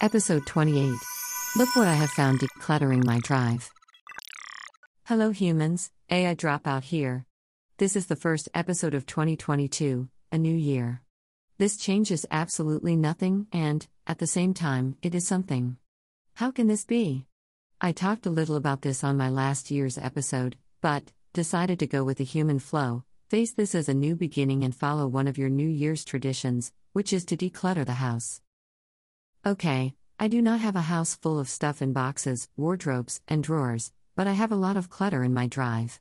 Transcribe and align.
Episode 0.00 0.46
28. 0.46 0.94
Look 1.56 1.74
what 1.74 1.88
I 1.88 1.94
have 1.94 2.10
found 2.10 2.38
decluttering 2.38 3.04
my 3.04 3.18
drive. 3.18 3.68
Hello, 5.06 5.30
humans. 5.30 5.90
AI 6.08 6.36
Dropout 6.36 6.84
here. 6.84 7.26
This 7.78 7.96
is 7.96 8.06
the 8.06 8.14
first 8.14 8.48
episode 8.54 8.94
of 8.94 9.06
2022, 9.06 10.08
a 10.30 10.38
new 10.38 10.54
year. 10.54 11.02
This 11.58 11.76
changes 11.76 12.24
absolutely 12.30 12.94
nothing, 12.94 13.48
and, 13.52 13.88
at 14.06 14.20
the 14.20 14.28
same 14.28 14.54
time, 14.54 14.94
it 15.02 15.16
is 15.16 15.26
something. 15.26 15.78
How 16.34 16.52
can 16.52 16.68
this 16.68 16.84
be? 16.84 17.26
I 17.80 17.90
talked 17.90 18.24
a 18.24 18.30
little 18.30 18.54
about 18.54 18.82
this 18.82 19.02
on 19.02 19.16
my 19.16 19.28
last 19.28 19.68
year's 19.68 19.98
episode, 19.98 20.54
but 20.80 21.10
decided 21.32 21.80
to 21.80 21.88
go 21.88 22.04
with 22.04 22.18
the 22.18 22.24
human 22.24 22.60
flow, 22.60 23.02
face 23.28 23.50
this 23.50 23.74
as 23.74 23.88
a 23.88 23.94
new 23.94 24.14
beginning, 24.14 24.62
and 24.62 24.76
follow 24.76 25.08
one 25.08 25.26
of 25.26 25.38
your 25.38 25.50
New 25.50 25.68
Year's 25.68 26.04
traditions, 26.04 26.70
which 26.92 27.12
is 27.12 27.24
to 27.24 27.36
declutter 27.36 27.84
the 27.84 27.94
house. 27.94 28.40
Okay, 29.46 29.94
I 30.18 30.26
do 30.28 30.42
not 30.42 30.60
have 30.60 30.74
a 30.74 30.80
house 30.80 31.14
full 31.14 31.38
of 31.38 31.48
stuff 31.48 31.80
in 31.80 31.92
boxes, 31.92 32.48
wardrobes, 32.56 33.20
and 33.28 33.42
drawers, 33.42 33.92
but 34.16 34.26
I 34.26 34.32
have 34.32 34.50
a 34.50 34.56
lot 34.56 34.76
of 34.76 34.90
clutter 34.90 35.22
in 35.22 35.32
my 35.32 35.46
drive. 35.46 36.00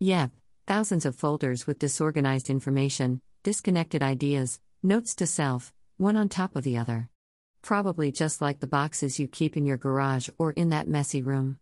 Yep, 0.00 0.32
thousands 0.66 1.06
of 1.06 1.16
folders 1.16 1.66
with 1.66 1.78
disorganized 1.78 2.50
information, 2.50 3.22
disconnected 3.42 4.02
ideas, 4.02 4.60
notes 4.82 5.14
to 5.16 5.26
self, 5.26 5.72
one 5.96 6.16
on 6.16 6.28
top 6.28 6.56
of 6.56 6.62
the 6.62 6.76
other. 6.76 7.08
Probably 7.62 8.12
just 8.12 8.42
like 8.42 8.60
the 8.60 8.66
boxes 8.66 9.18
you 9.18 9.28
keep 9.28 9.56
in 9.56 9.64
your 9.64 9.78
garage 9.78 10.28
or 10.36 10.52
in 10.52 10.68
that 10.68 10.86
messy 10.86 11.22
room. 11.22 11.58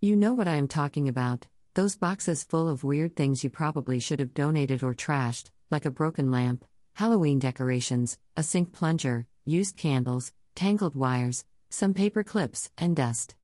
You 0.00 0.14
know 0.14 0.34
what 0.34 0.46
I 0.46 0.56
am 0.56 0.68
talking 0.68 1.08
about 1.08 1.46
those 1.74 1.96
boxes 1.96 2.42
full 2.42 2.68
of 2.68 2.82
weird 2.82 3.14
things 3.14 3.44
you 3.44 3.50
probably 3.50 4.00
should 4.00 4.18
have 4.18 4.34
donated 4.34 4.82
or 4.82 4.94
trashed, 4.94 5.50
like 5.70 5.84
a 5.84 5.90
broken 5.90 6.30
lamp, 6.30 6.64
Halloween 6.94 7.38
decorations, 7.38 8.18
a 8.36 8.42
sink 8.42 8.72
plunger, 8.72 9.26
used 9.48 9.76
candles, 9.76 10.32
tangled 10.54 10.94
wires, 10.94 11.44
some 11.70 11.94
paper 11.94 12.22
clips, 12.22 12.70
and 12.76 12.94
dust. 12.94 13.34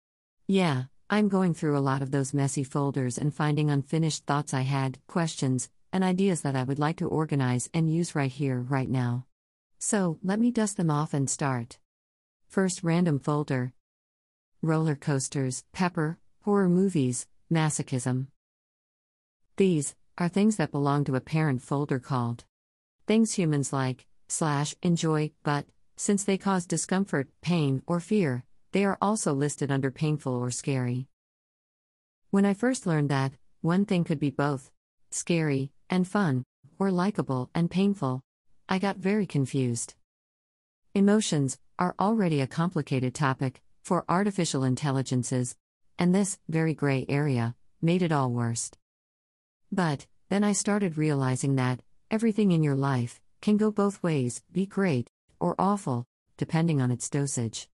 Yeah, 0.46 0.84
I'm 1.08 1.28
going 1.28 1.54
through 1.54 1.76
a 1.76 1.80
lot 1.80 2.02
of 2.02 2.10
those 2.10 2.34
messy 2.34 2.64
folders 2.64 3.18
and 3.18 3.34
finding 3.34 3.70
unfinished 3.70 4.26
thoughts 4.26 4.52
I 4.52 4.62
had, 4.62 4.98
questions, 5.06 5.70
and 5.92 6.04
ideas 6.04 6.42
that 6.42 6.56
I 6.56 6.62
would 6.62 6.78
like 6.78 6.96
to 6.98 7.08
organize 7.08 7.70
and 7.72 7.92
use 7.92 8.14
right 8.14 8.30
here, 8.30 8.60
right 8.60 8.88
now. 8.88 9.26
So, 9.78 10.18
let 10.22 10.38
me 10.38 10.50
dust 10.50 10.76
them 10.76 10.90
off 10.90 11.14
and 11.14 11.28
start. 11.28 11.78
First 12.48 12.82
random 12.82 13.18
folder 13.18 13.72
Roller 14.62 14.94
coasters, 14.94 15.64
pepper, 15.72 16.18
horror 16.40 16.68
movies, 16.68 17.26
masochism. 17.52 18.28
These 19.56 19.94
are 20.16 20.28
things 20.28 20.56
that 20.56 20.72
belong 20.72 21.04
to 21.04 21.16
a 21.16 21.20
parent 21.20 21.62
folder 21.62 21.98
called 21.98 22.44
things 23.06 23.34
humans 23.34 23.72
like, 23.72 24.06
slash, 24.28 24.74
enjoy, 24.82 25.30
but, 25.42 25.66
since 25.96 26.24
they 26.24 26.36
cause 26.36 26.66
discomfort, 26.66 27.28
pain, 27.40 27.82
or 27.86 28.00
fear, 28.00 28.44
they 28.72 28.84
are 28.84 28.98
also 29.00 29.32
listed 29.32 29.70
under 29.70 29.90
painful 29.90 30.34
or 30.34 30.50
scary. 30.50 31.06
When 32.30 32.44
I 32.44 32.54
first 32.54 32.86
learned 32.86 33.08
that, 33.10 33.32
one 33.60 33.84
thing 33.84 34.04
could 34.04 34.18
be 34.18 34.30
both 34.30 34.70
scary 35.10 35.70
and 35.88 36.08
fun, 36.08 36.44
or 36.78 36.90
likable 36.90 37.50
and 37.54 37.70
painful, 37.70 38.20
I 38.68 38.78
got 38.80 38.96
very 38.96 39.26
confused. 39.26 39.94
Emotions 40.94 41.58
are 41.78 41.94
already 42.00 42.40
a 42.40 42.48
complicated 42.48 43.14
topic 43.14 43.62
for 43.84 44.04
artificial 44.08 44.64
intelligences, 44.64 45.56
and 45.98 46.12
this 46.12 46.38
very 46.48 46.74
gray 46.74 47.06
area 47.08 47.54
made 47.80 48.02
it 48.02 48.10
all 48.10 48.32
worse. 48.32 48.72
But 49.70 50.06
then 50.30 50.42
I 50.42 50.52
started 50.52 50.98
realizing 50.98 51.54
that 51.56 51.80
everything 52.10 52.50
in 52.50 52.62
your 52.64 52.76
life 52.76 53.20
can 53.40 53.56
go 53.56 53.70
both 53.70 54.02
ways, 54.02 54.42
be 54.50 54.66
great 54.66 55.08
or 55.40 55.54
awful, 55.58 56.06
depending 56.36 56.80
on 56.80 56.90
its 56.90 57.08
dosage. 57.08 57.68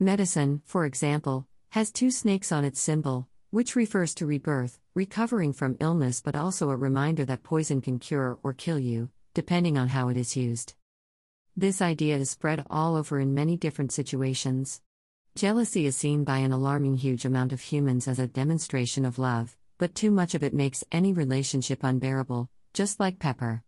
Medicine, 0.00 0.62
for 0.64 0.84
example, 0.84 1.46
has 1.70 1.90
two 1.90 2.10
snakes 2.10 2.52
on 2.52 2.64
its 2.64 2.80
symbol, 2.80 3.28
which 3.50 3.76
refers 3.76 4.14
to 4.14 4.26
rebirth, 4.26 4.78
recovering 4.94 5.52
from 5.52 5.76
illness, 5.80 6.20
but 6.20 6.36
also 6.36 6.70
a 6.70 6.76
reminder 6.76 7.24
that 7.24 7.42
poison 7.42 7.80
can 7.80 7.98
cure 7.98 8.38
or 8.42 8.52
kill 8.52 8.78
you, 8.78 9.10
depending 9.34 9.76
on 9.78 9.88
how 9.88 10.08
it 10.08 10.16
is 10.16 10.36
used. 10.36 10.74
This 11.56 11.82
idea 11.82 12.16
is 12.16 12.30
spread 12.30 12.64
all 12.70 12.94
over 12.94 13.18
in 13.18 13.34
many 13.34 13.56
different 13.56 13.92
situations. 13.92 14.80
Jealousy 15.34 15.86
is 15.86 15.96
seen 15.96 16.24
by 16.24 16.38
an 16.38 16.52
alarming 16.52 16.96
huge 16.96 17.24
amount 17.24 17.52
of 17.52 17.60
humans 17.60 18.06
as 18.06 18.18
a 18.18 18.26
demonstration 18.26 19.04
of 19.04 19.18
love, 19.18 19.56
but 19.78 19.94
too 19.94 20.10
much 20.10 20.34
of 20.34 20.42
it 20.42 20.54
makes 20.54 20.84
any 20.92 21.12
relationship 21.12 21.82
unbearable, 21.82 22.48
just 22.74 23.00
like 23.00 23.18
pepper. 23.18 23.62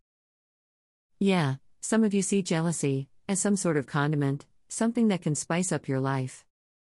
Yeah, 1.19 1.56
some 1.80 2.04
of 2.04 2.12
you 2.12 2.22
see 2.22 2.42
jealousy 2.42 3.08
as 3.28 3.41
some 3.41 3.56
sort 3.56 3.76
of 3.76 3.86
condiment, 3.86 4.44
something 4.68 5.08
that 5.08 5.22
can 5.22 5.34
spice 5.34 5.72
up 5.72 5.88
your 5.88 6.00
life. 6.00 6.44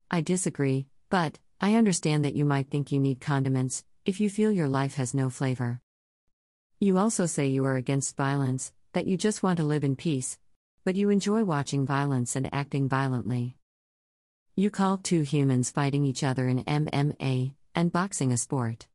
I 0.10 0.22
disagree, 0.22 0.88
but 1.10 1.40
I 1.60 1.76
understand 1.76 2.26
that 2.26 2.36
you 2.36 2.46
might 2.46 2.70
think 2.70 2.92
you 2.92 3.00
need 3.00 3.22
condiments 3.22 3.84
if 4.06 4.20
you 4.20 4.30
feel 4.30 4.52
your 4.52 4.68
life 4.68 4.96
has 4.96 5.14
no 5.14 5.30
flavor. 5.30 5.80
You 6.80 6.98
also 6.98 7.26
say 7.26 7.48
you 7.48 7.66
are 7.66 7.76
against 7.76 8.18
violence, 8.18 8.74
that 8.94 9.08
you 9.08 9.16
just 9.16 9.44
want 9.44 9.58
to 9.58 9.64
live 9.64 9.84
in 9.84 9.96
peace, 9.96 10.38
but 10.84 10.96
you 10.96 11.10
enjoy 11.10 11.44
watching 11.44 11.86
violence 11.86 12.36
and 12.36 12.54
acting 12.54 12.90
violently. 12.90 13.56
You 14.56 14.70
call 14.70 14.98
two 14.98 15.22
humans 15.22 15.72
fighting 15.72 16.04
each 16.04 16.24
other 16.24 16.48
in 16.48 16.64
MMA 16.66 17.54
and 17.74 17.92
boxing 17.92 18.32
a 18.32 18.38
sport. 18.38 18.88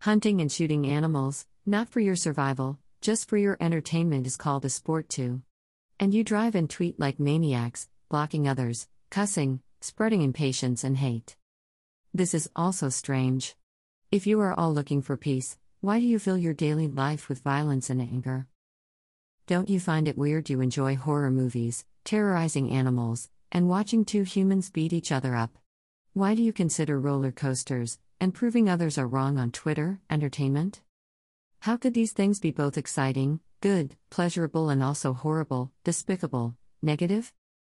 Hunting 0.00 0.40
and 0.40 0.52
shooting 0.52 0.86
animals, 0.86 1.46
not 1.64 1.88
for 1.88 2.00
your 2.00 2.16
survival, 2.16 2.78
just 3.00 3.28
for 3.28 3.36
your 3.36 3.56
entertainment 3.60 4.26
is 4.26 4.36
called 4.36 4.64
a 4.64 4.70
sport 4.70 5.08
too. 5.08 5.42
And 6.00 6.12
you 6.12 6.24
drive 6.24 6.54
and 6.54 6.68
tweet 6.68 6.98
like 6.98 7.20
maniacs, 7.20 7.88
blocking 8.08 8.48
others, 8.48 8.88
cussing, 9.10 9.60
spreading 9.80 10.22
impatience 10.22 10.82
and 10.82 10.96
hate. 10.96 11.36
This 12.12 12.34
is 12.34 12.50
also 12.56 12.88
strange. 12.88 13.54
If 14.10 14.26
you 14.26 14.40
are 14.40 14.52
all 14.52 14.72
looking 14.72 15.02
for 15.02 15.16
peace, 15.16 15.58
why 15.80 16.00
do 16.00 16.06
you 16.06 16.18
fill 16.18 16.38
your 16.38 16.54
daily 16.54 16.88
life 16.88 17.28
with 17.28 17.42
violence 17.42 17.88
and 17.90 18.00
anger? 18.00 18.48
Don't 19.46 19.68
you 19.68 19.78
find 19.78 20.08
it 20.08 20.18
weird 20.18 20.50
you 20.50 20.60
enjoy 20.60 20.96
horror 20.96 21.30
movies, 21.30 21.84
terrorizing 22.04 22.70
animals, 22.70 23.30
and 23.52 23.68
watching 23.68 24.04
two 24.04 24.24
humans 24.24 24.70
beat 24.70 24.92
each 24.92 25.12
other 25.12 25.36
up? 25.36 25.56
Why 26.14 26.34
do 26.34 26.42
you 26.42 26.52
consider 26.52 26.98
roller 26.98 27.30
coasters 27.30 27.98
and 28.20 28.34
proving 28.34 28.68
others 28.68 28.98
are 28.98 29.06
wrong 29.06 29.38
on 29.38 29.52
Twitter 29.52 30.00
entertainment? 30.10 30.80
How 31.60 31.76
could 31.76 31.92
these 31.92 32.12
things 32.12 32.38
be 32.38 32.52
both 32.52 32.78
exciting, 32.78 33.40
good, 33.60 33.96
pleasurable, 34.10 34.70
and 34.70 34.80
also 34.82 35.12
horrible, 35.12 35.72
despicable, 35.82 36.56
negative? 36.82 37.32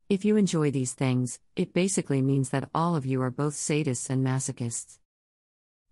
If 0.08 0.24
you 0.24 0.38
enjoy 0.38 0.70
these 0.70 0.94
things, 0.94 1.40
it 1.56 1.74
basically 1.74 2.22
means 2.22 2.52
that 2.52 2.70
all 2.76 2.96
of 2.96 3.08
you 3.08 3.22
are 3.24 3.32
both 3.32 3.56
sadists 3.56 4.10
and 4.10 4.24
masochists. 4.24 5.00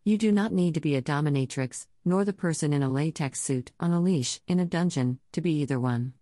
You 0.04 0.18
do 0.20 0.32
not 0.32 0.54
need 0.54 0.76
to 0.76 0.80
be 0.80 0.96
a 0.96 1.02
dominatrix, 1.02 1.88
nor 2.06 2.24
the 2.24 2.34
person 2.34 2.74
in 2.74 2.84
a 2.84 2.90
latex 2.90 3.42
suit 3.42 3.72
on 3.80 3.92
a 3.92 4.00
leash 4.00 4.40
in 4.48 4.60
a 4.60 4.66
dungeon, 4.66 5.20
to 5.32 5.42
be 5.42 5.54
either 5.62 5.80
one. 5.80 6.14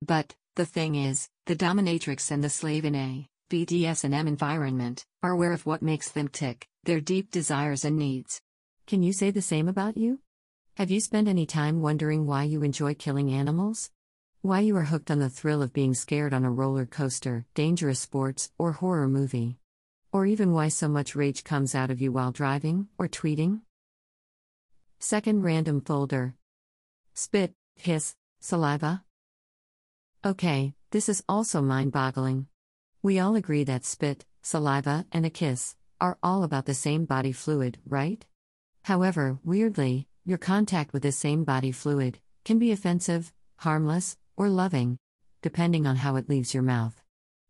But, 0.00 0.34
the 0.54 0.66
thing 0.66 0.94
is, 0.94 1.28
the 1.44 1.56
dominatrix 1.56 2.30
and 2.30 2.42
the 2.42 2.48
slave 2.48 2.86
in 2.86 2.94
a 2.94 3.28
BDSM 3.50 4.26
environment 4.26 5.04
are 5.22 5.32
aware 5.32 5.52
of 5.52 5.66
what 5.66 5.82
makes 5.82 6.10
them 6.10 6.28
tick, 6.28 6.66
their 6.84 7.00
deep 7.00 7.30
desires 7.30 7.84
and 7.84 7.98
needs. 7.98 8.40
Can 8.86 9.02
you 9.02 9.12
say 9.12 9.30
the 9.30 9.42
same 9.42 9.68
about 9.68 9.98
you? 9.98 10.20
Have 10.76 10.90
you 10.90 10.98
spent 10.98 11.28
any 11.28 11.46
time 11.46 11.82
wondering 11.82 12.26
why 12.26 12.42
you 12.42 12.64
enjoy 12.64 12.94
killing 12.94 13.30
animals? 13.30 13.92
Why 14.42 14.58
you 14.58 14.76
are 14.76 14.82
hooked 14.82 15.08
on 15.08 15.20
the 15.20 15.30
thrill 15.30 15.62
of 15.62 15.72
being 15.72 15.94
scared 15.94 16.34
on 16.34 16.44
a 16.44 16.50
roller 16.50 16.84
coaster, 16.84 17.46
dangerous 17.54 18.00
sports, 18.00 18.50
or 18.58 18.72
horror 18.72 19.06
movie? 19.06 19.58
Or 20.10 20.26
even 20.26 20.52
why 20.52 20.66
so 20.66 20.88
much 20.88 21.14
rage 21.14 21.44
comes 21.44 21.76
out 21.76 21.92
of 21.92 22.00
you 22.00 22.10
while 22.10 22.32
driving 22.32 22.88
or 22.98 23.06
tweeting? 23.06 23.60
Second 24.98 25.44
random 25.44 25.80
folder 25.80 26.34
Spit, 27.14 27.54
hiss, 27.76 28.16
saliva. 28.40 29.04
Okay, 30.26 30.74
this 30.90 31.08
is 31.08 31.22
also 31.28 31.62
mind 31.62 31.92
boggling. 31.92 32.48
We 33.00 33.20
all 33.20 33.36
agree 33.36 33.62
that 33.62 33.84
spit, 33.84 34.24
saliva, 34.42 35.06
and 35.12 35.24
a 35.24 35.30
kiss 35.30 35.76
are 36.00 36.18
all 36.20 36.42
about 36.42 36.66
the 36.66 36.74
same 36.74 37.04
body 37.04 37.30
fluid, 37.30 37.78
right? 37.86 38.26
However, 38.82 39.38
weirdly, 39.44 40.08
your 40.26 40.38
contact 40.38 40.94
with 40.94 41.02
this 41.02 41.18
same 41.18 41.44
body 41.44 41.70
fluid 41.70 42.18
can 42.46 42.58
be 42.58 42.72
offensive, 42.72 43.30
harmless, 43.56 44.16
or 44.36 44.48
loving, 44.48 44.98
depending 45.42 45.86
on 45.86 45.96
how 45.96 46.16
it 46.16 46.30
leaves 46.30 46.54
your 46.54 46.62
mouth. 46.62 47.02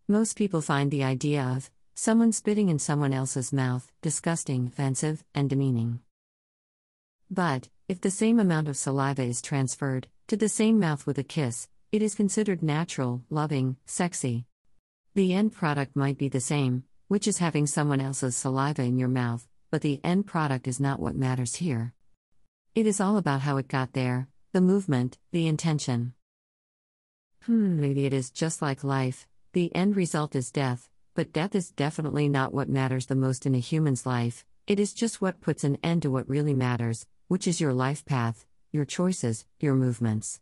Most 0.09 0.37
people 0.37 0.61
find 0.61 0.91
the 0.91 1.05
idea 1.05 1.43
of 1.57 1.71
someone 1.95 2.33
spitting 2.33 2.69
in 2.69 2.81
someone 2.81 3.13
else's 3.13 3.53
mouth 3.53 3.93
disgusting, 4.03 4.67
offensive, 4.67 5.25
and 5.35 5.49
demeaning. 5.49 6.01
But, 7.31 7.69
if 7.89 8.01
the 8.01 8.11
same 8.11 8.41
amount 8.41 8.69
of 8.69 8.77
saliva 8.77 9.23
is 9.23 9.41
transferred 9.41 10.09
to 10.27 10.37
the 10.37 10.49
same 10.49 10.81
mouth 10.81 11.07
with 11.07 11.19
a 11.19 11.23
kiss, 11.23 11.69
it 11.93 12.03
is 12.03 12.17
considered 12.17 12.61
natural, 12.61 13.23
loving, 13.31 13.77
sexy. 13.87 14.47
The 15.15 15.33
end 15.33 15.53
product 15.53 15.95
might 15.95 16.19
be 16.19 16.29
the 16.29 16.41
same, 16.41 16.83
which 17.07 17.29
is 17.29 17.39
having 17.39 17.69
someone 17.69 18.01
else's 18.01 18.35
saliva 18.35 18.83
in 18.83 18.99
your 18.99 19.09
mouth, 19.09 19.47
but 19.71 19.83
the 19.83 20.01
end 20.03 20.27
product 20.27 20.67
is 20.67 20.81
not 20.81 20.99
what 20.99 21.15
matters 21.15 21.55
here. 21.55 21.95
It 22.75 22.89
is 22.89 23.01
all 23.01 23.19
about 23.19 23.43
how 23.43 23.57
it 23.59 23.69
got 23.69 23.93
there, 23.93 24.27
the 24.53 24.61
movement, 24.61 25.17
the 25.31 25.47
intention. 25.47 26.13
Hmm, 27.43 27.81
maybe 27.81 28.05
it 28.05 28.13
is 28.13 28.33
just 28.33 28.61
like 28.61 28.83
life. 28.83 29.29
The 29.53 29.73
end 29.77 29.95
result 29.95 30.35
is 30.35 30.51
death, 30.51 30.91
but 31.15 31.33
death 31.33 31.55
is 31.55 31.71
definitely 31.71 32.29
not 32.29 32.53
what 32.53 32.69
matters 32.69 33.07
the 33.07 33.15
most 33.15 33.47
in 33.47 33.55
a 33.55 33.61
human's 33.61 34.05
life, 34.05 34.45
it 34.67 34.81
is 34.81 34.93
just 34.93 35.23
what 35.23 35.41
puts 35.41 35.63
an 35.63 35.79
end 35.85 36.03
to 36.03 36.11
what 36.11 36.29
really 36.29 36.53
matters, 36.53 37.07
which 37.29 37.47
is 37.47 37.61
your 37.61 37.73
life 37.73 38.05
path, 38.05 38.45
your 38.73 38.85
choices, 38.85 39.47
your 39.61 39.77
movements. 39.77 40.41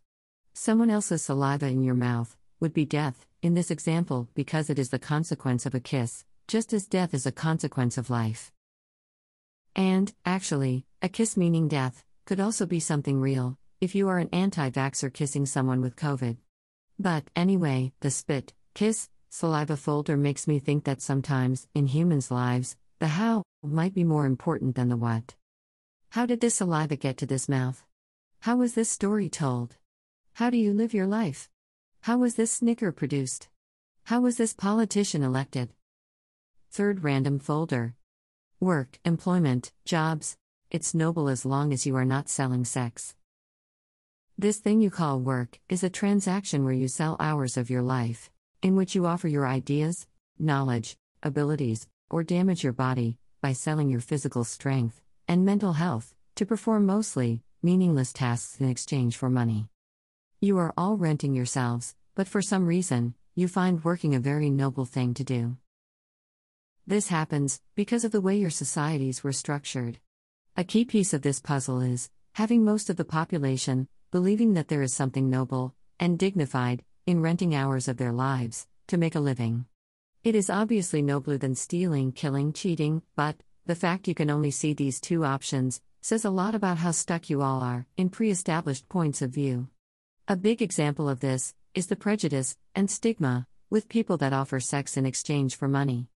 Someone 0.53 0.89
else's 0.89 1.21
saliva 1.21 1.67
in 1.67 1.83
your 1.83 1.93
mouth 1.93 2.35
would 2.59 2.73
be 2.73 2.83
death, 2.83 3.27
in 3.43 3.53
this 3.53 3.69
example, 3.69 4.27
because 4.33 4.71
it 4.71 4.79
is 4.79 4.89
the 4.89 4.97
consequence 4.97 5.67
of 5.67 5.75
a 5.75 5.79
kiss, 5.79 6.25
just 6.47 6.73
as 6.73 6.87
death 6.87 7.13
is 7.13 7.27
a 7.27 7.31
consequence 7.31 7.95
of 7.95 8.09
life. 8.09 8.51
And, 9.75 10.11
actually, 10.25 10.87
a 10.99 11.09
kiss 11.09 11.37
meaning 11.37 11.67
death 11.67 12.03
could 12.25 12.39
also 12.39 12.65
be 12.65 12.79
something 12.79 13.19
real, 13.19 13.57
if 13.81 13.95
you 13.95 14.07
are 14.07 14.17
an 14.17 14.29
anti 14.31 14.69
vaxxer 14.69 15.13
kissing 15.13 15.45
someone 15.45 15.81
with 15.81 15.95
COVID. 15.95 16.37
But, 16.97 17.25
anyway, 17.35 17.91
the 17.99 18.11
spit, 18.11 18.53
kiss, 18.73 19.09
saliva 19.29 19.75
folder 19.75 20.15
makes 20.15 20.47
me 20.47 20.59
think 20.59 20.85
that 20.85 21.01
sometimes, 21.01 21.67
in 21.73 21.87
humans' 21.87 22.31
lives, 22.31 22.77
the 22.99 23.07
how 23.07 23.43
might 23.61 23.93
be 23.93 24.03
more 24.03 24.25
important 24.25 24.75
than 24.75 24.89
the 24.89 24.97
what. 24.97 25.35
How 26.11 26.25
did 26.25 26.39
this 26.39 26.55
saliva 26.55 26.95
get 26.95 27.17
to 27.17 27.25
this 27.25 27.49
mouth? 27.49 27.83
How 28.41 28.57
was 28.57 28.73
this 28.73 28.89
story 28.89 29.29
told? 29.29 29.77
How 30.33 30.49
do 30.49 30.57
you 30.57 30.73
live 30.73 30.93
your 30.93 31.07
life? 31.07 31.49
How 32.01 32.17
was 32.17 32.35
this 32.35 32.51
snicker 32.51 32.91
produced? 32.91 33.49
How 34.03 34.21
was 34.21 34.37
this 34.37 34.53
politician 34.53 35.23
elected? 35.23 35.69
Third 36.71 37.03
random 37.03 37.39
folder. 37.39 37.95
Work, 38.59 38.99
employment, 39.05 39.71
jobs. 39.85 40.37
It's 40.73 40.95
noble 40.95 41.29
as 41.29 41.45
long 41.45 41.71
as 41.71 41.85
you 41.85 41.95
are 41.97 42.03
not 42.03 42.29
selling 42.29 42.65
sex. 42.65 43.13
This 44.39 44.57
thing 44.57 44.81
you 44.81 44.89
call 44.89 45.19
work 45.19 45.59
is 45.69 45.83
a 45.83 45.89
transaction 45.91 46.63
where 46.63 46.73
you 46.73 46.87
sell 46.87 47.15
hours 47.19 47.57
of 47.57 47.69
your 47.69 47.83
life, 47.83 48.31
in 48.63 48.75
which 48.75 48.95
you 48.95 49.05
offer 49.05 49.27
your 49.27 49.45
ideas, 49.45 50.07
knowledge, 50.39 50.97
abilities, 51.21 51.87
or 52.09 52.23
damage 52.23 52.63
your 52.63 52.73
body 52.73 53.19
by 53.39 53.53
selling 53.53 53.87
your 53.87 54.01
physical 54.01 54.43
strength 54.43 54.99
and 55.27 55.45
mental 55.45 55.73
health 55.73 56.15
to 56.37 56.45
perform 56.47 56.87
mostly 56.87 57.43
meaningless 57.61 58.11
tasks 58.11 58.59
in 58.59 58.67
exchange 58.67 59.15
for 59.15 59.29
money. 59.29 59.67
You 60.41 60.57
are 60.57 60.73
all 60.75 60.97
renting 60.97 61.35
yourselves, 61.35 61.93
but 62.15 62.27
for 62.27 62.41
some 62.41 62.65
reason, 62.65 63.13
you 63.35 63.47
find 63.47 63.83
working 63.83 64.15
a 64.15 64.19
very 64.19 64.49
noble 64.49 64.85
thing 64.85 65.13
to 65.13 65.23
do. 65.23 65.55
This 66.87 67.09
happens 67.09 67.61
because 67.75 68.03
of 68.03 68.11
the 68.11 68.21
way 68.21 68.37
your 68.37 68.49
societies 68.49 69.23
were 69.23 69.33
structured. 69.33 69.99
A 70.55 70.63
key 70.63 70.85
piece 70.85 71.15
of 71.15 71.23
this 71.23 71.39
puzzle 71.39 71.81
is 71.81 72.11
having 72.33 72.63
most 72.63 72.91
of 72.91 72.95
the 72.95 73.03
population 73.03 73.87
believing 74.11 74.53
that 74.53 74.67
there 74.67 74.83
is 74.83 74.93
something 74.93 75.27
noble 75.27 75.73
and 75.99 76.19
dignified 76.19 76.83
in 77.07 77.23
renting 77.23 77.55
hours 77.55 77.87
of 77.87 77.97
their 77.97 78.11
lives 78.11 78.67
to 78.85 78.97
make 78.97 79.15
a 79.15 79.19
living. 79.19 79.65
It 80.23 80.35
is 80.35 80.51
obviously 80.51 81.01
nobler 81.01 81.39
than 81.39 81.55
stealing, 81.55 82.11
killing, 82.11 82.53
cheating, 82.53 83.01
but 83.15 83.37
the 83.65 83.73
fact 83.73 84.07
you 84.07 84.13
can 84.13 84.29
only 84.29 84.51
see 84.51 84.73
these 84.73 85.01
two 85.01 85.25
options 85.25 85.81
says 86.03 86.23
a 86.23 86.29
lot 86.29 86.53
about 86.53 86.77
how 86.77 86.91
stuck 86.91 87.31
you 87.31 87.41
all 87.41 87.61
are 87.61 87.87
in 87.97 88.11
pre 88.11 88.29
established 88.29 88.87
points 88.87 89.23
of 89.23 89.31
view. 89.31 89.69
A 90.27 90.35
big 90.35 90.61
example 90.61 91.09
of 91.09 91.19
this 91.19 91.55
is 91.73 91.87
the 91.87 91.95
prejudice 91.95 92.55
and 92.75 92.91
stigma 92.91 93.47
with 93.71 93.89
people 93.89 94.17
that 94.17 94.33
offer 94.33 94.59
sex 94.59 94.97
in 94.97 95.07
exchange 95.07 95.55
for 95.55 95.67
money. 95.67 96.09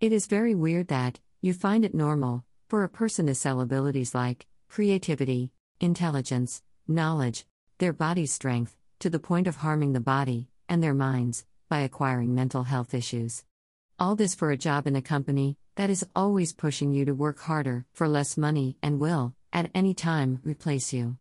It 0.00 0.10
is 0.10 0.26
very 0.26 0.56
weird 0.56 0.88
that 0.88 1.20
you 1.40 1.52
find 1.52 1.84
it 1.84 1.94
normal 1.94 2.44
for 2.68 2.82
a 2.82 2.88
person 2.88 3.26
to 3.26 3.34
sell 3.34 3.60
abilities 3.60 4.14
like 4.14 4.46
creativity, 4.68 5.50
intelligence, 5.80 6.62
knowledge, 6.88 7.46
their 7.78 7.92
body's 7.92 8.32
strength, 8.32 8.76
to 8.98 9.10
the 9.10 9.18
point 9.18 9.46
of 9.46 9.56
harming 9.56 9.92
the 9.92 10.00
body 10.00 10.48
and 10.68 10.82
their 10.82 10.94
minds 10.94 11.44
by 11.68 11.80
acquiring 11.80 12.34
mental 12.34 12.64
health 12.64 12.94
issues. 12.94 13.44
All 13.98 14.16
this 14.16 14.34
for 14.34 14.50
a 14.50 14.56
job 14.56 14.86
in 14.86 14.96
a 14.96 15.02
company 15.02 15.56
that 15.76 15.90
is 15.90 16.06
always 16.14 16.52
pushing 16.52 16.92
you 16.92 17.04
to 17.04 17.14
work 17.14 17.40
harder 17.40 17.86
for 17.92 18.08
less 18.08 18.36
money 18.36 18.76
and 18.82 18.98
will, 18.98 19.34
at 19.52 19.70
any 19.74 19.94
time, 19.94 20.40
replace 20.42 20.92
you. 20.92 21.18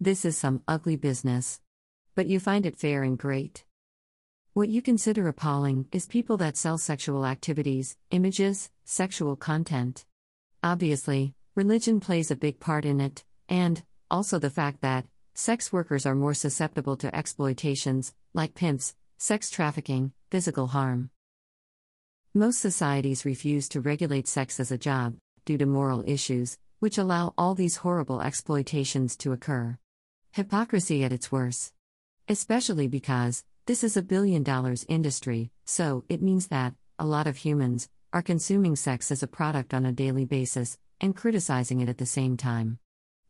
This 0.00 0.24
is 0.24 0.36
some 0.36 0.62
ugly 0.66 0.96
business. 0.96 1.60
But 2.14 2.26
you 2.26 2.40
find 2.40 2.66
it 2.66 2.76
fair 2.76 3.02
and 3.02 3.18
great. 3.18 3.64
What 4.54 4.68
you 4.68 4.82
consider 4.82 5.28
appalling 5.28 5.86
is 5.92 6.06
people 6.06 6.36
that 6.38 6.56
sell 6.56 6.78
sexual 6.78 7.24
activities, 7.24 7.96
images, 8.10 8.70
sexual 8.84 9.36
content. 9.36 10.04
Obviously, 10.62 11.34
religion 11.54 12.00
plays 12.00 12.30
a 12.30 12.36
big 12.36 12.58
part 12.58 12.84
in 12.84 13.00
it, 13.00 13.24
and, 13.48 13.82
also 14.10 14.38
the 14.38 14.50
fact 14.50 14.80
that, 14.80 15.06
sex 15.34 15.72
workers 15.72 16.04
are 16.04 16.16
more 16.16 16.34
susceptible 16.34 16.96
to 16.96 17.14
exploitations, 17.14 18.12
like 18.34 18.54
pimps, 18.54 18.96
sex 19.18 19.50
trafficking, 19.50 20.12
physical 20.30 20.68
harm. 20.68 21.10
Most 22.34 22.58
societies 22.60 23.24
refuse 23.24 23.68
to 23.68 23.80
regulate 23.80 24.26
sex 24.26 24.58
as 24.58 24.72
a 24.72 24.78
job, 24.78 25.16
due 25.44 25.58
to 25.58 25.66
moral 25.66 26.02
issues, 26.06 26.58
which 26.80 26.98
allow 26.98 27.34
all 27.38 27.54
these 27.54 27.76
horrible 27.76 28.20
exploitations 28.20 29.16
to 29.18 29.32
occur. 29.32 29.78
Hypocrisy 30.32 31.04
at 31.04 31.12
its 31.12 31.30
worst. 31.30 31.72
Especially 32.28 32.88
because, 32.88 33.44
this 33.66 33.84
is 33.84 33.96
a 33.96 34.02
billion 34.02 34.42
dollars 34.42 34.84
industry, 34.88 35.52
so 35.66 36.04
it 36.08 36.20
means 36.20 36.48
that, 36.48 36.74
a 36.98 37.06
lot 37.06 37.28
of 37.28 37.36
humans, 37.36 37.88
are 38.12 38.22
consuming 38.22 38.74
sex 38.74 39.10
as 39.10 39.22
a 39.22 39.26
product 39.26 39.74
on 39.74 39.84
a 39.84 39.92
daily 39.92 40.24
basis, 40.24 40.78
and 41.00 41.14
criticizing 41.14 41.80
it 41.80 41.88
at 41.88 41.98
the 41.98 42.06
same 42.06 42.36
time. 42.36 42.78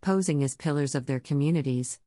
Posing 0.01 0.43
as 0.43 0.57
pillars 0.57 0.95
of 0.95 1.07
their 1.07 1.19
communities. 1.19 1.99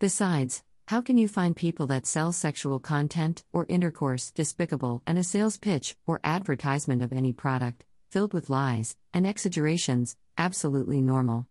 Besides, 0.00 0.64
how 0.88 1.00
can 1.00 1.16
you 1.16 1.28
find 1.28 1.54
people 1.54 1.86
that 1.86 2.06
sell 2.06 2.32
sexual 2.32 2.78
content 2.80 3.44
or 3.52 3.66
intercourse 3.68 4.30
despicable 4.32 5.02
and 5.06 5.16
a 5.16 5.24
sales 5.24 5.56
pitch 5.56 5.96
or 6.06 6.20
advertisement 6.24 7.02
of 7.02 7.12
any 7.12 7.32
product, 7.32 7.84
filled 8.10 8.34
with 8.34 8.50
lies 8.50 8.96
and 9.12 9.26
exaggerations, 9.26 10.16
absolutely 10.36 11.00
normal? 11.00 11.46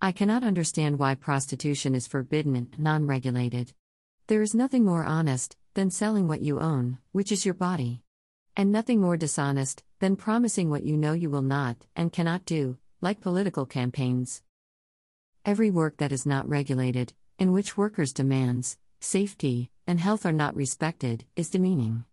I 0.00 0.12
cannot 0.12 0.44
understand 0.44 1.00
why 1.00 1.16
prostitution 1.16 1.96
is 1.96 2.06
forbidden 2.06 2.54
and 2.54 2.78
non 2.78 3.06
regulated. 3.08 3.74
There 4.28 4.42
is 4.42 4.54
nothing 4.54 4.84
more 4.84 5.04
honest 5.04 5.56
than 5.74 5.90
selling 5.90 6.28
what 6.28 6.40
you 6.40 6.60
own, 6.60 6.98
which 7.10 7.32
is 7.32 7.44
your 7.44 7.54
body. 7.54 8.02
And 8.58 8.72
nothing 8.72 9.00
more 9.00 9.16
dishonest 9.16 9.84
than 10.00 10.16
promising 10.16 10.68
what 10.68 10.82
you 10.82 10.96
know 10.96 11.12
you 11.12 11.30
will 11.30 11.42
not 11.42 11.86
and 11.94 12.12
cannot 12.12 12.44
do, 12.44 12.76
like 13.00 13.20
political 13.20 13.64
campaigns. 13.64 14.42
Every 15.44 15.70
work 15.70 15.98
that 15.98 16.10
is 16.10 16.26
not 16.26 16.48
regulated, 16.48 17.12
in 17.38 17.52
which 17.52 17.76
workers' 17.76 18.12
demands, 18.12 18.76
safety, 19.00 19.70
and 19.86 20.00
health 20.00 20.26
are 20.26 20.32
not 20.32 20.56
respected, 20.56 21.24
is 21.36 21.50
demeaning. 21.50 22.04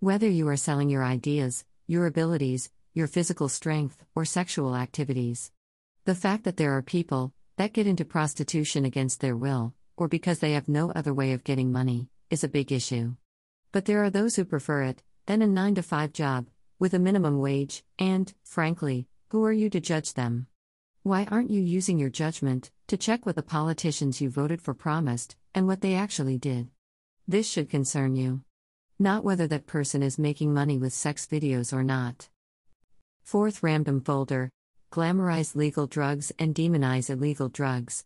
Whether 0.00 0.28
you 0.28 0.46
are 0.48 0.56
selling 0.58 0.90
your 0.90 1.02
ideas, 1.02 1.64
your 1.86 2.04
abilities, 2.04 2.70
your 2.92 3.06
physical 3.06 3.48
strength, 3.48 4.04
or 4.14 4.26
sexual 4.26 4.76
activities. 4.76 5.50
The 6.04 6.14
fact 6.14 6.44
that 6.44 6.58
there 6.58 6.76
are 6.76 6.82
people 6.82 7.32
that 7.56 7.72
get 7.72 7.86
into 7.86 8.04
prostitution 8.04 8.84
against 8.84 9.22
their 9.22 9.34
will, 9.34 9.72
or 9.96 10.08
because 10.08 10.40
they 10.40 10.52
have 10.52 10.68
no 10.68 10.90
other 10.90 11.14
way 11.14 11.32
of 11.32 11.42
getting 11.42 11.72
money, 11.72 12.10
is 12.28 12.44
a 12.44 12.48
big 12.48 12.70
issue. 12.70 13.14
But 13.72 13.86
there 13.86 14.04
are 14.04 14.10
those 14.10 14.36
who 14.36 14.44
prefer 14.44 14.82
it, 14.82 15.02
than 15.26 15.42
a 15.42 15.46
9 15.46 15.74
to 15.74 15.82
5 15.82 16.12
job, 16.12 16.46
with 16.78 16.94
a 16.94 16.98
minimum 16.98 17.40
wage, 17.40 17.84
and, 17.98 18.32
frankly, 18.42 19.06
who 19.30 19.44
are 19.44 19.52
you 19.52 19.68
to 19.70 19.80
judge 19.80 20.14
them? 20.14 20.46
Why 21.02 21.26
aren't 21.30 21.50
you 21.50 21.60
using 21.60 21.98
your 21.98 22.10
judgment 22.10 22.70
to 22.86 22.96
check 22.96 23.26
what 23.26 23.36
the 23.36 23.42
politicians 23.42 24.20
you 24.20 24.30
voted 24.30 24.62
for 24.62 24.74
promised 24.74 25.36
and 25.54 25.66
what 25.66 25.80
they 25.80 25.94
actually 25.94 26.38
did? 26.38 26.68
This 27.28 27.48
should 27.48 27.70
concern 27.70 28.16
you. 28.16 28.42
Not 28.98 29.24
whether 29.24 29.46
that 29.48 29.66
person 29.66 30.02
is 30.02 30.18
making 30.18 30.54
money 30.54 30.78
with 30.78 30.92
sex 30.92 31.26
videos 31.26 31.72
or 31.72 31.82
not. 31.82 32.28
Fourth 33.22 33.62
random 33.62 34.00
folder 34.00 34.50
Glamorize 34.92 35.56
legal 35.56 35.86
drugs 35.86 36.32
and 36.38 36.54
demonize 36.54 37.10
illegal 37.10 37.48
drugs. 37.48 38.04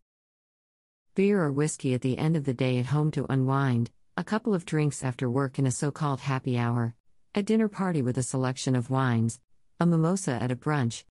Beer 1.14 1.42
or 1.42 1.52
whiskey 1.52 1.92
at 1.94 2.00
the 2.00 2.18
end 2.18 2.36
of 2.36 2.44
the 2.44 2.54
day 2.54 2.78
at 2.78 2.86
home 2.86 3.10
to 3.12 3.26
unwind, 3.28 3.90
a 4.16 4.24
couple 4.24 4.54
of 4.54 4.64
drinks 4.64 5.04
after 5.04 5.30
work 5.30 5.58
in 5.58 5.66
a 5.66 5.70
so 5.70 5.90
called 5.90 6.20
happy 6.20 6.58
hour, 6.58 6.94
a 7.32 7.42
dinner 7.44 7.68
party 7.68 8.02
with 8.02 8.18
a 8.18 8.22
selection 8.24 8.74
of 8.74 8.90
wines, 8.90 9.38
a 9.78 9.86
mimosa 9.86 10.32
at 10.42 10.50
a 10.50 10.56
brunch, 10.56 11.04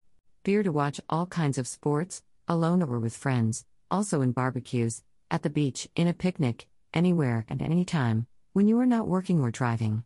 beer 0.43 0.65
to 0.65 0.73
watch 0.73 1.01
all 1.09 1.27
kinds 1.27 1.59
of 1.59 1.69
sports, 1.69 2.23
alone 2.49 2.83
or 2.83 2.99
with 2.99 3.17
friends, 3.17 3.65
also 3.89 4.21
in 4.21 4.33
barbecues, 4.33 5.05
at 5.31 5.43
the 5.43 5.51
beach, 5.51 5.89
in 5.95 6.09
a 6.09 6.13
picnic, 6.13 6.67
anywhere 6.93 7.47
and 7.49 7.63
any 7.63 7.85
time, 7.85 8.27
when 8.53 8.67
you 8.67 8.81
are 8.81 8.87
not 8.87 9.07
working 9.07 9.41
or 9.41 9.53
driving. 9.53 10.03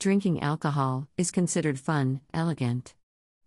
Drinking 0.00 0.42
alcohol 0.42 1.06
is 1.16 1.30
considered 1.30 1.78
fun, 1.78 2.20
elegant. 2.34 2.94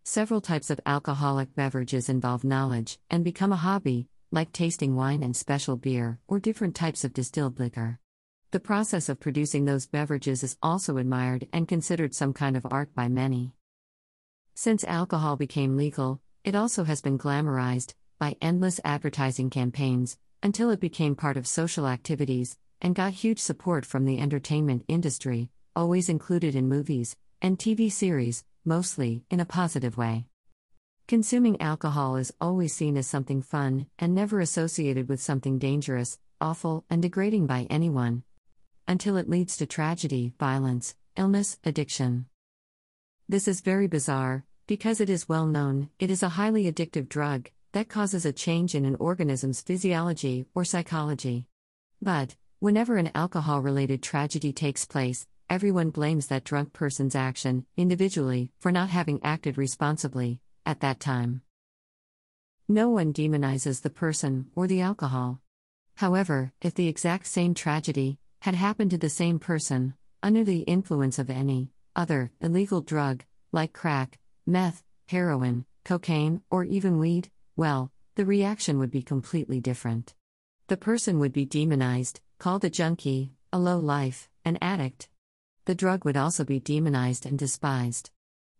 Several 0.06 0.40
types 0.40 0.70
of 0.70 0.80
alcoholic 0.86 1.54
beverages 1.54 2.08
involve 2.08 2.46
knowledge 2.46 2.98
and 3.10 3.26
become 3.26 3.52
a 3.52 3.58
hobby, 3.58 4.08
like 4.32 4.54
tasting 4.54 4.96
wine 4.96 5.22
and 5.22 5.36
special 5.36 5.76
beer, 5.76 6.18
or 6.30 6.40
different 6.40 6.76
types 6.76 7.04
of 7.04 7.12
distilled 7.12 7.60
liquor. 7.60 8.00
The 8.52 8.60
process 8.60 9.10
of 9.10 9.20
producing 9.20 9.66
those 9.66 9.86
beverages 9.86 10.44
is 10.44 10.56
also 10.62 10.98
admired 10.98 11.48
and 11.52 11.68
considered 11.68 12.16
some 12.16 12.34
kind 12.34 12.56
of 12.56 12.66
art 12.72 12.96
by 12.96 13.10
many. 13.10 13.54
Since 14.54 14.84
alcohol 14.86 15.36
became 15.36 15.76
legal, 15.76 16.22
it 16.44 16.56
also 16.56 16.86
has 16.86 17.02
been 17.02 17.18
glamorized 17.18 17.96
by 18.18 18.38
endless 18.42 18.80
advertising 18.86 19.50
campaigns 19.50 20.18
until 20.42 20.70
it 20.70 20.80
became 20.80 21.16
part 21.16 21.38
of 21.38 21.48
social 21.48 21.88
activities, 21.88 22.58
and 22.80 22.96
got 22.96 23.14
huge 23.14 23.40
support 23.40 23.86
from 23.86 24.06
the 24.06 24.20
entertainment 24.20 24.86
industry, 24.88 25.50
always 25.76 26.08
included 26.08 26.56
in 26.56 26.70
movies 26.70 27.16
and 27.42 27.58
TV 27.58 27.92
series, 27.92 28.46
mostly 28.64 29.24
in 29.30 29.40
a 29.40 29.46
positive 29.46 29.98
way. 29.98 30.26
Consuming 31.08 31.60
alcohol 31.62 32.16
is 32.16 32.34
always 32.40 32.74
seen 32.74 32.96
as 32.96 33.08
something 33.08 33.42
fun 33.42 33.88
and 34.00 34.16
never 34.16 34.40
associated 34.40 35.10
with 35.10 35.20
something 35.22 35.60
dangerous, 35.60 36.20
awful, 36.40 36.86
and 36.90 37.02
degrading 37.02 37.48
by 37.48 37.68
anyone. 37.70 38.24
Until 38.88 39.18
it 39.18 39.28
leads 39.28 39.58
to 39.58 39.66
tragedy, 39.66 40.34
violence, 40.40 40.96
illness, 41.18 41.58
addiction. 41.64 42.28
This 43.28 43.48
is 43.48 43.62
very 43.62 43.88
bizarre, 43.88 44.46
because 44.68 45.02
it 45.02 45.10
is 45.10 45.28
well 45.28 45.48
known, 45.48 45.90
it 46.00 46.12
is 46.12 46.22
a 46.22 46.30
highly 46.30 46.72
addictive 46.72 47.10
drug 47.10 47.50
that 47.72 47.90
causes 47.90 48.28
a 48.28 48.32
change 48.32 48.76
in 48.76 48.86
an 48.86 48.96
organism's 48.98 49.62
physiology 49.62 50.46
or 50.54 50.64
psychology. 50.64 51.48
But, 52.00 52.36
whenever 52.60 52.98
an 52.98 53.10
alcohol 53.16 53.62
related 53.62 54.04
tragedy 54.04 54.54
takes 54.54 54.86
place, 54.86 55.26
everyone 55.50 55.90
blames 55.90 56.28
that 56.28 56.44
drunk 56.44 56.72
person's 56.72 57.16
action, 57.16 57.66
individually, 57.76 58.52
for 58.60 58.72
not 58.72 58.90
having 58.90 59.20
acted 59.24 59.58
responsibly, 59.58 60.42
at 60.64 60.82
that 60.82 61.00
time. 61.00 61.42
No 62.68 62.90
one 62.90 63.14
demonizes 63.14 63.82
the 63.82 63.90
person 63.90 64.52
or 64.56 64.68
the 64.68 64.82
alcohol. 64.82 65.42
However, 65.96 66.54
if 66.62 66.76
the 66.76 66.88
exact 66.88 67.26
same 67.26 67.56
tragedy 67.56 68.20
had 68.42 68.56
happened 68.56 68.92
to 68.92 68.98
the 68.98 69.10
same 69.10 69.40
person, 69.40 69.94
under 70.22 70.44
the 70.44 70.60
influence 70.62 71.20
of 71.20 71.30
any 71.30 71.72
other 71.96 72.32
illegal 72.42 72.82
drug, 72.82 73.24
like 73.52 73.74
crack, 73.74 74.20
meth, 74.46 74.84
heroin, 75.08 75.66
cocaine, 75.84 76.42
or 76.50 76.64
even 76.64 77.00
weed, 77.00 77.30
well, 77.56 77.92
the 78.16 78.26
reaction 78.26 78.80
would 78.80 78.92
be 78.92 79.02
completely 79.02 79.60
different. 79.60 80.14
The 80.68 80.78
person 80.78 81.20
would 81.20 81.34
be 81.34 81.46
demonized, 81.46 82.22
called 82.40 82.66
a 82.66 82.70
junkie, 82.70 83.34
a 83.54 83.60
low 83.60 83.80
life, 83.80 84.30
an 84.44 84.58
addict. 84.62 85.10
The 85.66 85.76
drug 85.76 86.06
would 86.06 86.18
also 86.18 86.44
be 86.44 86.60
demonized 86.60 87.26
and 87.26 87.40
despised 87.40 88.12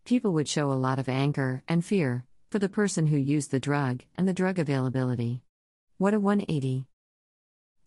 people 0.06 0.32
would 0.32 0.46
show 0.46 0.70
a 0.70 0.84
lot 0.86 1.00
of 1.00 1.08
anger 1.08 1.64
and 1.66 1.84
fear 1.84 2.24
for 2.52 2.60
the 2.60 2.68
person 2.68 3.08
who 3.08 3.16
used 3.16 3.50
the 3.50 3.58
drug 3.58 4.04
and 4.16 4.28
the 4.28 4.32
drug 4.32 4.56
availability. 4.56 5.42
What 5.98 6.14
a 6.14 6.20
180. 6.20 6.86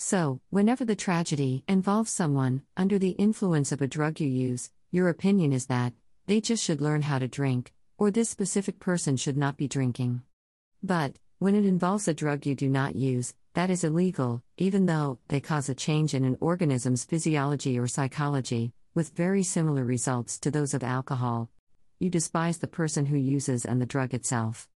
So, 0.01 0.39
whenever 0.49 0.85
the 0.85 0.95
tragedy 0.95 1.65
involves 1.67 2.09
someone 2.09 2.61
under 2.77 2.97
the 2.97 3.09
influence 3.09 3.73
of 3.73 3.81
a 3.81 3.87
drug 3.87 4.21
you 4.21 4.29
use, 4.29 4.71
your 4.91 5.09
opinion 5.09 5.51
is 5.51 5.65
that 5.65 5.91
they 6.25 6.39
just 6.39 6.63
should 6.63 6.79
learn 6.79 7.01
how 7.01 7.19
to 7.19 7.27
drink, 7.27 7.73
or 7.97 8.09
this 8.09 8.29
specific 8.29 8.79
person 8.79 9.17
should 9.17 9.35
not 9.35 9.57
be 9.57 9.67
drinking. 9.67 10.21
But, 10.81 11.17
when 11.39 11.53
it 11.53 11.65
involves 11.65 12.07
a 12.07 12.13
drug 12.13 12.45
you 12.45 12.55
do 12.55 12.69
not 12.69 12.95
use, 12.95 13.33
that 13.55 13.69
is 13.69 13.83
illegal, 13.83 14.41
even 14.57 14.85
though 14.85 15.19
they 15.27 15.41
cause 15.41 15.67
a 15.67 15.75
change 15.75 16.13
in 16.13 16.23
an 16.23 16.37
organism's 16.39 17.03
physiology 17.03 17.77
or 17.77 17.87
psychology, 17.87 18.71
with 18.95 19.17
very 19.17 19.43
similar 19.43 19.83
results 19.83 20.39
to 20.39 20.49
those 20.49 20.73
of 20.73 20.81
alcohol, 20.81 21.49
you 21.99 22.09
despise 22.09 22.59
the 22.59 22.67
person 22.67 23.07
who 23.07 23.17
uses 23.17 23.65
and 23.65 23.81
the 23.81 23.85
drug 23.85 24.13
itself. 24.13 24.69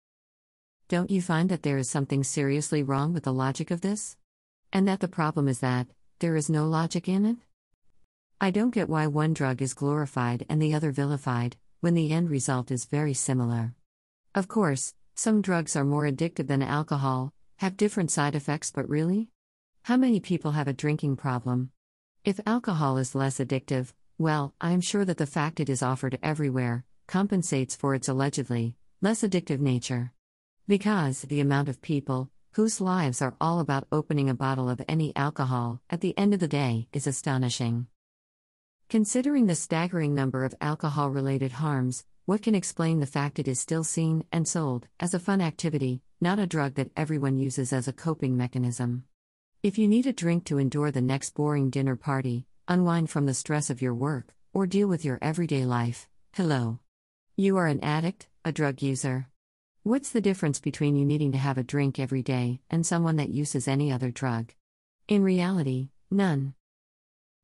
Don't 0.87 1.11
you 1.11 1.21
find 1.21 1.47
that 1.49 1.61
there 1.61 1.77
is 1.77 1.87
something 1.87 2.23
seriously 2.23 2.81
wrong 2.81 3.13
with 3.13 3.23
the 3.23 3.31
logic 3.31 3.69
of 3.69 3.81
this? 3.81 4.17
And 4.73 4.87
that 4.87 4.99
the 4.99 5.07
problem 5.07 5.47
is 5.47 5.59
that, 5.59 5.87
there 6.19 6.35
is 6.35 6.49
no 6.49 6.67
logic 6.67 7.09
in 7.09 7.25
it? 7.25 7.37
I 8.39 8.51
don't 8.51 8.73
get 8.73 8.89
why 8.89 9.07
one 9.07 9.33
drug 9.33 9.61
is 9.61 9.73
glorified 9.73 10.45
and 10.49 10.61
the 10.61 10.73
other 10.73 10.91
vilified, 10.91 11.57
when 11.81 11.93
the 11.93 12.11
end 12.11 12.29
result 12.29 12.71
is 12.71 12.85
very 12.85 13.13
similar. 13.13 13.73
Of 14.33 14.47
course, 14.47 14.93
some 15.13 15.41
drugs 15.41 15.75
are 15.75 15.83
more 15.83 16.03
addictive 16.03 16.47
than 16.47 16.61
alcohol, 16.61 17.33
have 17.57 17.75
different 17.77 18.11
side 18.11 18.33
effects, 18.33 18.71
but 18.71 18.87
really? 18.87 19.29
How 19.83 19.97
many 19.97 20.19
people 20.19 20.51
have 20.51 20.67
a 20.67 20.73
drinking 20.73 21.17
problem? 21.17 21.71
If 22.23 22.39
alcohol 22.45 22.97
is 22.97 23.13
less 23.13 23.39
addictive, 23.39 23.93
well, 24.17 24.53
I 24.61 24.71
am 24.71 24.81
sure 24.81 25.03
that 25.05 25.17
the 25.17 25.25
fact 25.25 25.59
it 25.59 25.69
is 25.69 25.83
offered 25.83 26.17
everywhere, 26.23 26.85
compensates 27.07 27.75
for 27.75 27.93
its 27.93 28.07
allegedly 28.07 28.75
less 29.01 29.21
addictive 29.21 29.59
nature. 29.59 30.13
Because 30.67 31.23
the 31.23 31.39
amount 31.39 31.67
of 31.67 31.81
people 31.81 32.29
whose 32.53 32.81
lives 32.81 33.21
are 33.21 33.35
all 33.39 33.61
about 33.61 33.87
opening 33.93 34.29
a 34.29 34.33
bottle 34.33 34.69
of 34.69 34.81
any 34.89 35.15
alcohol 35.15 35.79
at 35.89 36.01
the 36.01 36.17
end 36.17 36.33
of 36.33 36.41
the 36.41 36.49
day 36.49 36.85
is 36.91 37.07
astonishing. 37.07 37.87
Considering 38.89 39.45
the 39.45 39.55
staggering 39.55 40.13
number 40.13 40.43
of 40.43 40.53
alcohol 40.59 41.09
related 41.09 41.53
harms, 41.53 42.03
what 42.25 42.41
can 42.41 42.53
explain 42.53 42.99
the 42.99 43.05
fact 43.05 43.39
it 43.39 43.47
is 43.47 43.57
still 43.57 43.85
seen 43.85 44.25
and 44.33 44.45
sold 44.45 44.87
as 44.99 45.13
a 45.13 45.19
fun 45.19 45.39
activity, 45.39 46.01
not 46.19 46.39
a 46.39 46.45
drug 46.45 46.73
that 46.73 46.91
everyone 46.97 47.37
uses 47.37 47.71
as 47.71 47.87
a 47.87 47.93
coping 47.93 48.35
mechanism? 48.35 49.05
If 49.63 49.77
you 49.77 49.87
need 49.87 50.05
a 50.05 50.11
drink 50.11 50.43
to 50.45 50.57
endure 50.57 50.91
the 50.91 51.01
next 51.01 51.33
boring 51.35 51.69
dinner 51.69 51.95
party, 51.95 52.47
unwind 52.67 53.09
from 53.09 53.27
the 53.27 53.33
stress 53.33 53.69
of 53.69 53.81
your 53.81 53.93
work, 53.93 54.33
or 54.53 54.67
deal 54.67 54.89
with 54.89 55.05
your 55.05 55.19
everyday 55.21 55.63
life, 55.63 56.09
hello. 56.33 56.79
You 57.37 57.55
are 57.55 57.67
an 57.67 57.81
addict, 57.81 58.27
a 58.43 58.51
drug 58.51 58.81
user. 58.81 59.30
What's 59.83 60.11
the 60.11 60.21
difference 60.21 60.59
between 60.59 60.95
you 60.95 61.05
needing 61.05 61.31
to 61.31 61.39
have 61.39 61.57
a 61.57 61.63
drink 61.63 61.97
every 61.97 62.21
day 62.21 62.59
and 62.69 62.85
someone 62.85 63.15
that 63.15 63.29
uses 63.29 63.67
any 63.67 63.91
other 63.91 64.11
drug? 64.11 64.53
In 65.07 65.23
reality, 65.23 65.89
none. 66.11 66.53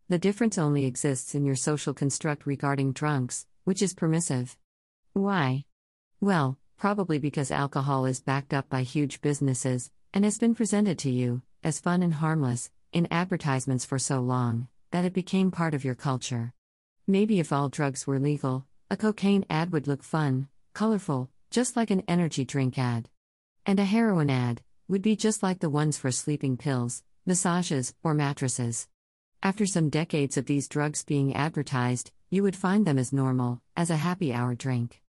The 0.07 0.19
difference 0.19 0.55
only 0.55 0.85
exists 0.85 1.33
in 1.33 1.45
your 1.45 1.55
social 1.55 1.95
construct 1.95 2.45
regarding 2.45 2.91
drunks, 2.91 3.47
which 3.63 3.81
is 3.81 3.95
permissive. 3.95 4.55
Why? 5.13 5.65
Well, 6.21 6.59
probably 6.77 7.17
because 7.17 7.49
alcohol 7.49 8.05
is 8.05 8.19
backed 8.19 8.53
up 8.53 8.69
by 8.69 8.83
huge 8.83 9.19
businesses 9.21 9.89
and 10.13 10.23
has 10.23 10.37
been 10.37 10.53
presented 10.53 10.99
to 10.99 11.09
you 11.09 11.41
as 11.63 11.79
fun 11.79 12.03
and 12.03 12.13
harmless 12.13 12.69
in 12.93 13.07
advertisements 13.09 13.83
for 13.83 13.97
so 13.97 14.19
long 14.19 14.67
that 14.91 15.05
it 15.05 15.13
became 15.13 15.49
part 15.49 15.73
of 15.73 15.83
your 15.83 15.95
culture. 15.95 16.53
Maybe 17.07 17.39
if 17.39 17.51
all 17.51 17.69
drugs 17.69 18.05
were 18.05 18.19
legal, 18.19 18.67
a 18.91 18.95
cocaine 18.95 19.43
ad 19.49 19.71
would 19.71 19.87
look 19.87 20.03
fun, 20.03 20.49
colorful, 20.75 21.31
just 21.49 21.75
like 21.75 21.91
an 21.91 22.03
energy 22.07 22.45
drink 22.45 22.77
ad. 22.77 23.09
And 23.65 23.79
a 23.79 23.85
heroin 23.85 24.29
ad 24.29 24.61
would 24.87 25.01
be 25.01 25.15
just 25.15 25.43
like 25.43 25.59
the 25.59 25.69
ones 25.69 25.97
for 25.97 26.11
sleeping 26.11 26.57
pills, 26.57 27.03
massages, 27.25 27.93
or 28.03 28.13
mattresses. 28.13 28.87
After 29.43 29.65
some 29.65 29.89
decades 29.89 30.37
of 30.37 30.45
these 30.45 30.67
drugs 30.67 31.03
being 31.03 31.35
advertised, 31.35 32.11
you 32.29 32.43
would 32.43 32.55
find 32.55 32.85
them 32.85 32.97
as 32.97 33.13
normal, 33.13 33.61
as 33.75 33.89
a 33.89 33.97
happy 33.97 34.33
hour 34.33 34.55
drink. 34.55 35.01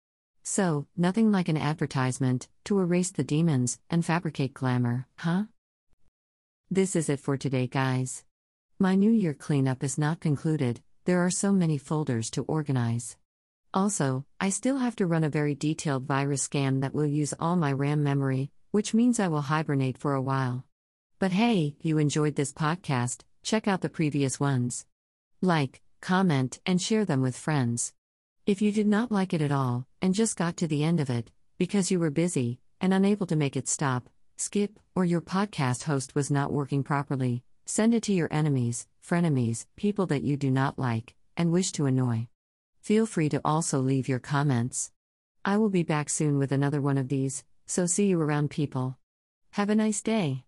So, 0.43 0.87
nothing 0.97 1.33
like 1.33 1.49
an 1.49 1.57
advertisement 1.57 2.49
to 2.65 2.79
erase 2.79 3.11
the 3.11 3.25
demons 3.25 3.79
and 3.91 4.05
fabricate 4.05 4.55
glamour, 4.55 5.07
huh? 5.17 5.45
This 6.71 6.97
is 6.97 7.09
it 7.09 7.21
for 7.21 7.37
today, 7.37 7.67
guys. 7.67 8.25
My 8.79 8.95
New 8.95 9.11
Year 9.11 9.35
cleanup 9.35 9.83
is 9.83 9.99
not 9.99 10.21
concluded, 10.21 10.83
there 11.05 11.25
are 11.25 11.31
so 11.31 11.53
many 11.53 11.79
folders 11.79 12.31
to 12.31 12.43
organize. 12.43 13.17
Also, 13.77 14.25
I 14.41 14.49
still 14.49 14.79
have 14.79 14.97
to 14.97 15.07
run 15.07 15.23
a 15.23 15.29
very 15.29 15.55
detailed 15.55 16.07
virus 16.07 16.41
scan 16.41 16.81
that 16.81 16.95
will 16.95 17.05
use 17.05 17.35
all 17.39 17.57
my 17.57 17.71
RAM 17.71 18.03
memory, 18.03 18.51
which 18.71 18.95
means 18.95 19.21
I 19.21 19.29
will 19.29 19.43
hibernate 19.43 19.99
for 19.99 20.15
a 20.15 20.23
while. 20.23 20.65
But 21.19 21.33
hey, 21.33 21.77
you 21.83 21.99
enjoyed 21.99 22.37
this 22.37 22.55
podcast, 22.55 23.21
check 23.43 23.69
out 23.69 23.83
the 23.83 23.91
previous 23.91 24.41
ones. 24.41 24.87
Like, 25.43 25.83
comment, 26.01 26.59
and 26.65 26.81
share 26.81 27.05
them 27.05 27.21
with 27.21 27.37
friends. 27.37 27.93
If 28.47 28.63
you 28.63 28.73
did 28.73 28.87
not 28.87 29.13
like 29.13 29.35
it 29.35 29.43
at 29.43 29.53
all, 29.53 29.87
and 30.01 30.15
just 30.15 30.39
got 30.39 30.57
to 30.57 30.67
the 30.67 30.83
end 30.83 30.99
of 30.99 31.11
it, 31.11 31.31
because 31.59 31.91
you 31.91 32.01
were 32.01 32.09
busy, 32.09 32.59
and 32.81 32.95
unable 32.95 33.27
to 33.27 33.37
make 33.37 33.59
it 33.59 33.69
stop, 33.69 34.09
skip, 34.39 34.81
or 34.95 35.05
your 35.05 35.21
podcast 35.21 35.83
host 35.83 36.15
was 36.15 36.31
not 36.31 36.51
working 36.51 36.83
properly, 36.83 37.43
send 37.67 37.93
it 37.93 38.05
to 38.05 38.15
your 38.15 38.29
enemies, 38.31 38.87
frenemies, 39.07 39.67
people 39.77 40.07
that 40.07 40.23
you 40.23 40.39
do 40.39 40.51
not 40.51 40.79
like, 40.79 41.15
and 41.37 41.53
wish 41.53 41.73
to 41.73 41.85
annoy. 41.85 42.27
Feel 42.87 43.05
free 43.05 43.29
to 43.31 43.41
also 43.45 43.81
leave 43.81 44.09
your 44.09 44.21
comments. 44.21 44.93
I 45.45 45.57
will 45.57 45.71
be 45.71 45.83
back 45.83 46.09
soon 46.09 46.39
with 46.39 46.53
another 46.53 46.81
one 46.81 46.99
of 46.99 47.09
these, 47.09 47.43
so 47.67 47.85
see 47.85 48.07
you 48.07 48.21
around, 48.21 48.51
people. 48.51 48.97
Have 49.51 49.71
a 49.71 49.75
nice 49.75 50.01
day. 50.01 50.45